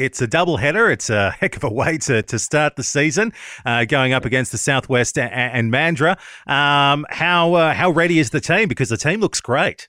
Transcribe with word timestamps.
It's 0.00 0.22
a 0.22 0.26
double 0.26 0.56
header. 0.56 0.90
It's 0.90 1.10
a 1.10 1.30
heck 1.40 1.56
of 1.56 1.64
a 1.64 1.70
way 1.70 1.98
to, 1.98 2.22
to 2.22 2.38
start 2.38 2.76
the 2.76 2.82
season, 2.82 3.34
uh, 3.66 3.84
going 3.84 4.14
up 4.14 4.24
against 4.24 4.50
the 4.50 4.58
Southwest 4.58 5.18
and, 5.18 5.30
and 5.30 5.70
Mandurah. 5.70 6.16
Um, 6.50 7.04
how 7.10 7.52
uh, 7.54 7.74
how 7.74 7.90
ready 7.90 8.18
is 8.18 8.30
the 8.30 8.40
team? 8.40 8.68
Because 8.68 8.88
the 8.88 8.96
team 8.96 9.20
looks 9.20 9.40
great. 9.40 9.88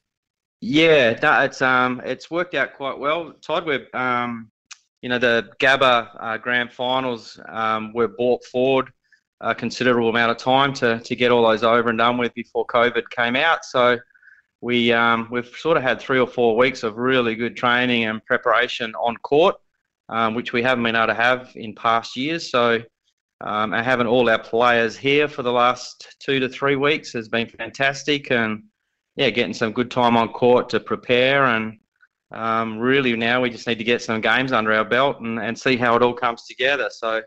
Yeah, 0.59 1.17
no, 1.23 1.41
it's 1.41 1.61
um 1.61 2.01
it's 2.03 2.29
worked 2.29 2.55
out 2.55 2.75
quite 2.75 2.99
well. 2.99 3.33
Todd, 3.41 3.65
we're 3.65 3.87
um 3.93 4.51
you 5.01 5.07
know 5.07 5.17
the 5.17 5.49
Gabba 5.59 6.09
uh, 6.19 6.37
Grand 6.37 6.71
Finals 6.73 7.39
um, 7.47 7.93
were 7.93 8.09
brought 8.09 8.43
forward 8.43 8.91
a 9.39 9.55
considerable 9.55 10.09
amount 10.09 10.31
of 10.31 10.37
time 10.37 10.73
to 10.73 10.99
to 10.99 11.15
get 11.15 11.31
all 11.31 11.47
those 11.47 11.63
over 11.63 11.89
and 11.89 11.97
done 11.97 12.17
with 12.17 12.33
before 12.33 12.65
COVID 12.67 13.09
came 13.11 13.37
out. 13.37 13.63
So 13.63 13.97
we 14.59 14.91
um, 14.91 15.29
we've 15.31 15.47
sort 15.47 15.77
of 15.77 15.83
had 15.83 16.01
three 16.01 16.19
or 16.19 16.27
four 16.27 16.57
weeks 16.57 16.83
of 16.83 16.97
really 16.97 17.35
good 17.35 17.55
training 17.55 18.03
and 18.03 18.23
preparation 18.25 18.93
on 18.95 19.15
court, 19.17 19.55
um, 20.11 20.35
which 20.35 20.53
we 20.53 20.61
haven't 20.61 20.83
been 20.83 20.95
able 20.95 21.07
to 21.07 21.13
have 21.13 21.51
in 21.55 21.73
past 21.73 22.15
years. 22.15 22.51
So 22.51 22.81
um, 23.43 23.73
and 23.73 23.83
having 23.83 24.07
all 24.07 24.29
our 24.29 24.41
players 24.41 24.95
here 24.95 25.27
for 25.27 25.41
the 25.41 25.51
last 25.51 26.15
two 26.19 26.39
to 26.39 26.47
three 26.47 26.75
weeks 26.75 27.11
has 27.13 27.27
been 27.27 27.47
fantastic, 27.47 28.31
and 28.31 28.63
yeah, 29.15 29.31
getting 29.31 29.53
some 29.53 29.71
good 29.71 29.89
time 29.89 30.15
on 30.15 30.29
court 30.29 30.69
to 30.69 30.79
prepare 30.79 31.45
and. 31.45 31.77
Um, 32.33 32.79
really, 32.79 33.13
now 33.17 33.41
we 33.41 33.49
just 33.49 33.67
need 33.67 33.77
to 33.79 33.83
get 33.83 34.01
some 34.01 34.21
games 34.21 34.53
under 34.53 34.71
our 34.71 34.85
belt 34.85 35.19
and, 35.19 35.37
and 35.37 35.59
see 35.59 35.75
how 35.75 35.97
it 35.97 36.01
all 36.01 36.13
comes 36.13 36.45
together. 36.45 36.89
So, 36.89 37.21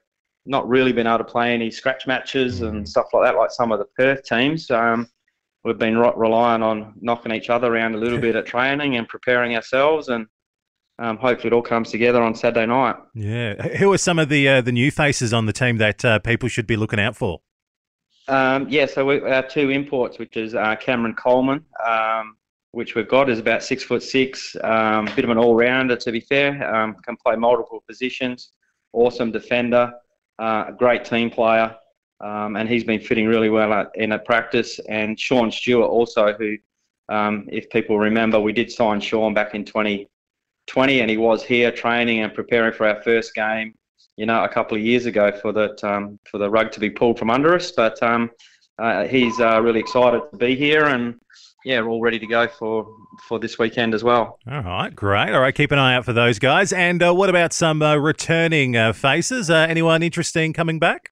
not 0.47 0.66
really 0.66 0.92
been 0.92 1.06
able 1.06 1.19
to 1.19 1.25
play 1.25 1.53
any 1.53 1.70
scratch 1.70 2.06
matches 2.06 2.62
and 2.62 2.89
stuff 2.89 3.09
like 3.12 3.25
that, 3.25 3.39
like 3.39 3.51
some 3.51 3.70
of 3.70 3.78
the 3.78 3.84
Perth 3.98 4.25
teams. 4.25 4.70
Um, 4.70 5.06
we've 5.62 5.77
been 5.77 5.98
relying 5.98 6.62
on 6.62 6.95
knocking 7.03 7.33
each 7.33 7.51
other 7.51 7.75
around 7.75 7.95
a 7.95 7.98
little 7.98 8.19
bit 8.27 8.34
at 8.34 8.47
training 8.47 8.97
and 8.97 9.06
preparing 9.06 9.56
ourselves, 9.56 10.09
and 10.09 10.27
um, 10.98 11.16
hopefully 11.16 11.48
it 11.48 11.53
all 11.53 11.62
comes 11.62 11.91
together 11.91 12.23
on 12.23 12.34
Saturday 12.34 12.66
night. 12.66 12.97
Yeah, 13.15 13.55
who 13.77 13.93
are 13.93 13.98
some 13.98 14.19
of 14.19 14.29
the 14.29 14.48
uh, 14.48 14.61
the 14.61 14.73
new 14.73 14.91
faces 14.91 15.33
on 15.33 15.47
the 15.47 15.53
team 15.53 15.79
that 15.79 16.05
uh, 16.05 16.19
people 16.20 16.48
should 16.48 16.67
be 16.67 16.77
looking 16.77 17.01
out 17.01 17.17
for? 17.17 17.41
Um, 18.27 18.67
yeah, 18.69 18.86
so 18.86 19.05
we, 19.05 19.20
our 19.20 19.47
two 19.47 19.70
imports, 19.70 20.19
which 20.19 20.36
is 20.36 20.55
uh, 20.55 20.77
Cameron 20.77 21.14
Coleman, 21.14 21.64
um, 21.86 22.36
which 22.73 22.95
we've 22.95 23.09
got, 23.09 23.28
is 23.28 23.39
about 23.39 23.62
six 23.62 23.83
foot 23.83 24.03
six, 24.03 24.56
um, 24.62 25.05
bit 25.17 25.25
of 25.25 25.31
an 25.31 25.39
all 25.39 25.55
rounder 25.55 25.97
to 25.97 26.12
be 26.12 26.20
fair, 26.20 26.75
um, 26.75 26.97
can 27.05 27.17
play 27.17 27.36
multiple 27.36 27.84
positions, 27.86 28.53
awesome 28.92 29.31
defender, 29.31 29.92
uh, 30.39 30.64
a 30.69 30.73
great 30.73 31.05
team 31.05 31.31
player 31.31 31.77
um, 32.20 32.56
and 32.56 32.69
he's 32.69 32.84
been 32.84 33.01
fitting 33.01 33.27
really 33.27 33.51
well 33.51 33.73
at, 33.73 33.91
in 33.95 34.12
a 34.12 34.19
practice. 34.19 34.79
And 34.89 35.19
Sean 35.19 35.51
Stewart 35.51 35.91
also, 35.91 36.33
who, 36.33 36.56
um, 37.08 37.47
if 37.51 37.69
people 37.70 37.98
remember, 37.98 38.41
we 38.41 38.53
did 38.53 38.70
sign 38.70 39.01
Sean 39.01 39.34
back 39.34 39.55
in 39.55 39.64
2020, 40.67 41.01
and 41.01 41.11
he 41.11 41.17
was 41.17 41.43
here 41.43 41.70
training 41.70 42.20
and 42.20 42.34
preparing 42.34 42.73
for 42.73 42.87
our 42.87 43.03
first 43.03 43.34
game. 43.34 43.75
You 44.17 44.27
know, 44.27 44.45
a 44.45 44.48
couple 44.48 44.77
of 44.77 44.83
years 44.83 45.07
ago 45.07 45.33
for 45.33 45.53
that 45.53 45.83
um, 45.83 46.19
for 46.31 46.39
the 46.39 46.48
rug 46.48 46.70
to 46.73 46.81
be 46.81 46.91
pulled 46.91 47.19
from 47.19 47.31
under 47.31 47.55
us, 47.55 47.73
but 47.73 48.01
um, 48.03 48.31
uh, 48.79 49.05
he's 49.05 49.41
uh, 49.41 49.61
really 49.61 49.81
excited 49.81 50.23
to 50.31 50.37
be 50.37 50.55
here, 50.55 50.85
and 50.85 51.17
yeah, 51.65 51.81
we're 51.81 51.89
all 51.89 52.01
ready 52.01 52.19
to 52.19 52.27
go 52.27 52.47
for 52.47 52.87
for 53.27 53.39
this 53.39 53.59
weekend 53.59 53.95
as 53.95 54.05
well. 54.05 54.39
All 54.51 54.62
right, 54.62 54.95
great. 54.95 55.33
All 55.33 55.41
right, 55.41 55.55
keep 55.55 55.73
an 55.73 55.79
eye 55.79 55.95
out 55.95 56.05
for 56.05 56.12
those 56.12 56.39
guys. 56.39 56.73
And 56.73 57.03
uh, 57.03 57.15
what 57.15 57.31
about 57.31 57.53
some 57.53 57.83
uh, 57.83 57.97
returning 57.97 58.77
uh, 58.77 58.92
faces? 58.92 59.51
Uh, 59.51 59.67
anyone 59.69 60.03
interesting 60.03 60.53
coming 60.53 60.79
back? 60.79 61.11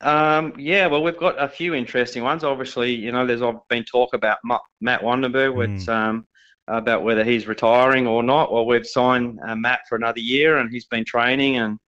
Um, 0.00 0.52
yeah, 0.58 0.86
well, 0.86 1.02
we've 1.02 1.16
got 1.16 1.40
a 1.42 1.48
few 1.48 1.74
interesting 1.74 2.22
ones. 2.22 2.44
Obviously, 2.44 2.94
you 2.94 3.12
know, 3.12 3.26
there's 3.26 3.42
been 3.68 3.84
talk 3.84 4.12
about 4.12 4.38
Matt 4.44 5.00
Wandenberg, 5.00 5.54
mm. 5.54 5.88
um, 5.88 6.26
about 6.68 7.02
whether 7.02 7.24
he's 7.24 7.46
retiring 7.46 8.06
or 8.06 8.22
not. 8.22 8.52
Well, 8.52 8.66
we've 8.66 8.86
signed 8.86 9.38
uh, 9.46 9.54
Matt 9.54 9.80
for 9.88 9.96
another 9.96 10.20
year, 10.20 10.58
and 10.58 10.70
he's 10.70 10.86
been 10.86 11.04
training 11.04 11.56
and 11.58 11.78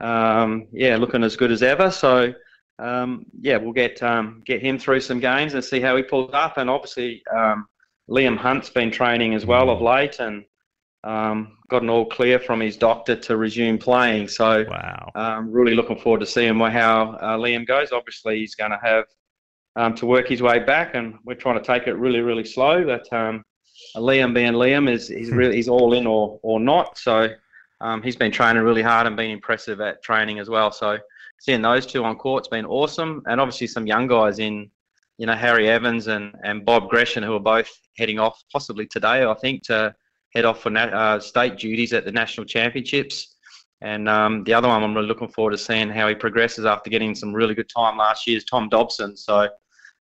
um, 0.00 0.66
yeah, 0.72 0.96
looking 0.96 1.22
as 1.22 1.36
good 1.36 1.52
as 1.52 1.62
ever. 1.62 1.90
So 1.90 2.32
um, 2.78 3.26
yeah, 3.40 3.56
we'll 3.56 3.72
get 3.72 4.02
um, 4.02 4.42
get 4.44 4.60
him 4.60 4.78
through 4.78 5.00
some 5.00 5.20
games 5.20 5.54
and 5.54 5.64
see 5.64 5.80
how 5.80 5.96
he 5.96 6.02
pulls 6.02 6.30
up. 6.32 6.56
And 6.56 6.68
obviously, 6.68 7.22
um, 7.34 7.66
Liam 8.10 8.36
Hunt's 8.36 8.70
been 8.70 8.90
training 8.90 9.34
as 9.34 9.46
well 9.46 9.70
of 9.70 9.78
hmm. 9.78 9.84
late, 9.84 10.18
and 10.18 10.44
um, 11.04 11.58
got 11.68 11.82
an 11.82 11.90
all 11.90 12.06
clear 12.06 12.38
from 12.38 12.60
his 12.60 12.76
doctor 12.76 13.16
to 13.16 13.36
resume 13.36 13.78
playing. 13.78 14.28
So, 14.28 14.64
wow. 14.68 15.10
um, 15.14 15.50
really 15.50 15.74
looking 15.74 15.98
forward 15.98 16.20
to 16.20 16.26
seeing 16.26 16.58
how 16.58 17.12
uh, 17.20 17.36
Liam 17.36 17.66
goes. 17.66 17.92
Obviously, 17.92 18.38
he's 18.38 18.54
going 18.54 18.72
to 18.72 18.80
have 18.82 19.04
um, 19.76 19.94
to 19.96 20.06
work 20.06 20.28
his 20.28 20.42
way 20.42 20.58
back, 20.58 20.94
and 20.94 21.14
we're 21.24 21.34
trying 21.34 21.58
to 21.58 21.64
take 21.64 21.86
it 21.86 21.94
really, 21.94 22.20
really 22.20 22.44
slow. 22.44 22.84
But 22.84 23.10
um, 23.12 23.44
Liam 23.96 24.34
being 24.34 24.52
Liam 24.52 24.90
is 24.90 25.08
he's 25.08 25.30
hmm. 25.30 25.36
really 25.36 25.56
he's 25.56 25.68
all 25.68 25.92
in 25.92 26.06
or 26.06 26.38
or 26.42 26.60
not. 26.60 26.98
So 26.98 27.28
um, 27.80 28.02
he's 28.02 28.16
been 28.16 28.32
training 28.32 28.62
really 28.62 28.82
hard 28.82 29.06
and 29.06 29.16
been 29.16 29.30
impressive 29.30 29.80
at 29.80 30.02
training 30.02 30.38
as 30.38 30.48
well. 30.48 30.70
So 30.72 30.98
seeing 31.38 31.62
those 31.62 31.86
two 31.86 32.04
on 32.04 32.16
court's 32.16 32.48
been 32.48 32.66
awesome, 32.66 33.22
and 33.26 33.40
obviously 33.40 33.66
some 33.66 33.86
young 33.86 34.06
guys 34.06 34.38
in. 34.38 34.70
You 35.18 35.26
know 35.26 35.36
Harry 35.36 35.68
Evans 35.68 36.08
and, 36.08 36.34
and 36.42 36.64
Bob 36.64 36.88
Gresham, 36.88 37.22
who 37.22 37.36
are 37.36 37.40
both 37.40 37.70
heading 37.96 38.18
off 38.18 38.42
possibly 38.50 38.86
today, 38.86 39.24
I 39.24 39.34
think, 39.34 39.62
to 39.64 39.94
head 40.34 40.44
off 40.44 40.62
for 40.62 40.70
nat- 40.70 40.92
uh, 40.92 41.20
state 41.20 41.58
duties 41.58 41.92
at 41.92 42.04
the 42.04 42.12
national 42.12 42.46
championships. 42.46 43.36
And 43.82 44.08
um, 44.08 44.44
the 44.44 44.54
other 44.54 44.68
one 44.68 44.82
I'm 44.82 44.94
really 44.94 45.08
looking 45.08 45.28
forward 45.28 45.50
to 45.52 45.58
seeing 45.58 45.90
how 45.90 46.08
he 46.08 46.14
progresses 46.14 46.64
after 46.64 46.88
getting 46.88 47.14
some 47.14 47.34
really 47.34 47.54
good 47.54 47.68
time 47.68 47.98
last 47.98 48.26
year 48.26 48.36
is 48.36 48.44
Tom 48.44 48.68
Dobson. 48.68 49.16
So 49.16 49.48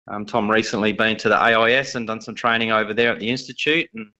um, 0.09 0.25
Tom 0.25 0.49
recently 0.49 0.91
been 0.91 1.17
to 1.17 1.29
the 1.29 1.37
AIS 1.37 1.95
and 1.95 2.07
done 2.07 2.21
some 2.21 2.35
training 2.35 2.71
over 2.71 2.93
there 2.93 3.11
at 3.11 3.19
the 3.19 3.29
institute, 3.29 3.87
and 3.93 4.11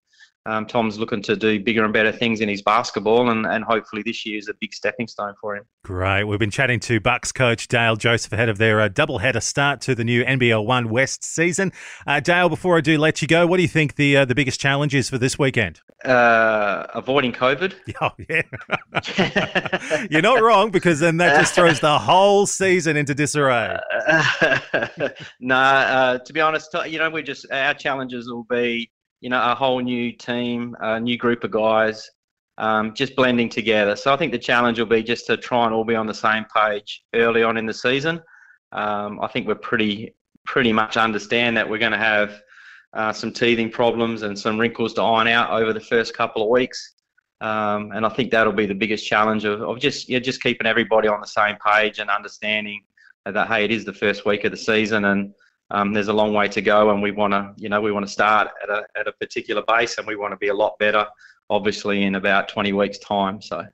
um, 0.46 0.64
Tom's 0.66 0.98
looking 0.98 1.22
to 1.22 1.36
do 1.36 1.62
bigger 1.62 1.84
and 1.84 1.92
better 1.92 2.12
things 2.12 2.40
in 2.40 2.48
his 2.48 2.62
basketball, 2.62 3.30
and, 3.30 3.46
and 3.46 3.62
hopefully 3.62 4.02
this 4.04 4.24
year 4.24 4.38
is 4.38 4.48
a 4.48 4.54
big 4.58 4.72
stepping 4.72 5.06
stone 5.06 5.34
for 5.40 5.54
him. 5.54 5.64
Great. 5.84 6.24
We've 6.24 6.38
been 6.38 6.50
chatting 6.50 6.80
to 6.80 6.98
Bucks 6.98 7.30
coach 7.30 7.68
Dale 7.68 7.96
Joseph 7.96 8.32
ahead 8.32 8.48
of 8.48 8.56
their 8.56 8.80
uh, 8.80 8.88
doubleheader 8.88 9.42
start 9.42 9.82
to 9.82 9.94
the 9.94 10.04
new 10.04 10.24
NBL 10.24 10.64
One 10.64 10.88
West 10.88 11.24
season. 11.24 11.72
Uh, 12.06 12.20
Dale, 12.20 12.48
before 12.48 12.78
I 12.78 12.80
do 12.80 12.96
let 12.96 13.20
you 13.20 13.28
go, 13.28 13.46
what 13.46 13.58
do 13.58 13.62
you 13.62 13.68
think 13.68 13.96
the 13.96 14.18
uh, 14.18 14.24
the 14.24 14.34
biggest 14.34 14.58
challenge 14.60 14.94
is 14.94 15.10
for 15.10 15.18
this 15.18 15.38
weekend? 15.38 15.80
Uh, 16.04 16.86
avoiding 16.94 17.32
COVID. 17.32 17.74
Oh 18.02 18.12
yeah, 18.30 20.06
you're 20.10 20.22
not 20.22 20.40
wrong 20.40 20.70
because 20.70 21.00
then 21.00 21.18
that 21.18 21.38
just 21.40 21.54
throws 21.54 21.80
the 21.80 21.98
whole 21.98 22.46
season 22.46 22.96
into 22.96 23.14
disarray. 23.14 23.76
no, 25.40 25.54
uh, 25.54 26.18
to 26.18 26.32
be 26.32 26.40
honest, 26.40 26.74
you 26.86 26.98
know, 26.98 27.10
we 27.10 27.22
just 27.22 27.44
our 27.50 27.74
challenges 27.74 28.30
will 28.30 28.44
be 28.44 28.90
you 29.20 29.30
know, 29.30 29.40
a 29.42 29.54
whole 29.54 29.80
new 29.80 30.12
team, 30.12 30.76
a 30.80 30.98
new 30.98 31.16
group 31.16 31.44
of 31.44 31.50
guys, 31.50 32.08
um, 32.58 32.94
just 32.94 33.16
blending 33.16 33.48
together. 33.48 33.96
So 33.96 34.12
I 34.12 34.16
think 34.16 34.32
the 34.32 34.38
challenge 34.38 34.78
will 34.78 34.86
be 34.86 35.02
just 35.02 35.26
to 35.26 35.36
try 35.36 35.64
and 35.64 35.74
all 35.74 35.84
be 35.84 35.94
on 35.94 36.06
the 36.06 36.14
same 36.14 36.44
page 36.54 37.02
early 37.14 37.42
on 37.42 37.56
in 37.56 37.66
the 37.66 37.74
season. 37.74 38.20
Um, 38.72 39.20
I 39.20 39.28
think 39.28 39.46
we're 39.46 39.54
pretty 39.54 40.14
pretty 40.46 40.72
much 40.72 40.96
understand 40.96 41.56
that 41.56 41.68
we're 41.68 41.78
going 41.78 41.92
to 41.92 41.98
have 41.98 42.40
uh, 42.94 43.12
some 43.12 43.32
teething 43.32 43.70
problems 43.70 44.22
and 44.22 44.38
some 44.38 44.58
wrinkles 44.58 44.94
to 44.94 45.02
iron 45.02 45.28
out 45.28 45.50
over 45.50 45.72
the 45.72 45.80
first 45.80 46.14
couple 46.14 46.42
of 46.42 46.48
weeks. 46.48 46.94
Um, 47.40 47.92
and 47.92 48.04
I 48.04 48.08
think 48.08 48.30
that'll 48.30 48.52
be 48.52 48.66
the 48.66 48.74
biggest 48.74 49.06
challenge 49.06 49.44
of, 49.44 49.62
of 49.62 49.78
just 49.78 50.08
yeah, 50.08 50.18
just 50.18 50.42
keeping 50.42 50.66
everybody 50.66 51.08
on 51.08 51.20
the 51.20 51.26
same 51.26 51.56
page 51.64 51.98
and 51.98 52.10
understanding 52.10 52.82
that 53.24 53.48
hey, 53.48 53.64
it 53.64 53.70
is 53.70 53.84
the 53.84 53.92
first 53.92 54.26
week 54.26 54.44
of 54.44 54.50
the 54.50 54.56
season 54.56 55.06
and 55.06 55.32
um, 55.70 55.92
there's 55.92 56.08
a 56.08 56.12
long 56.12 56.32
way 56.32 56.48
to 56.48 56.62
go, 56.62 56.90
and 56.90 57.02
we 57.02 57.10
want 57.10 57.32
to, 57.32 57.52
you 57.56 57.68
know, 57.68 57.80
we 57.80 57.92
want 57.92 58.06
to 58.06 58.12
start 58.12 58.48
at 58.62 58.70
a 58.70 58.84
at 58.98 59.06
a 59.06 59.12
particular 59.12 59.62
base, 59.66 59.98
and 59.98 60.06
we 60.06 60.16
want 60.16 60.32
to 60.32 60.36
be 60.36 60.48
a 60.48 60.54
lot 60.54 60.78
better, 60.78 61.06
obviously, 61.48 62.02
in 62.04 62.14
about 62.16 62.48
20 62.48 62.72
weeks' 62.72 62.98
time. 62.98 63.40
So. 63.40 63.64